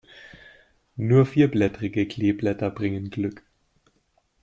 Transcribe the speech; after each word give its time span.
Nur 0.95 1.27
vierblättrige 1.27 2.07
Kleeblätter 2.07 2.71
bringen 2.71 3.11
Glück. 3.11 3.43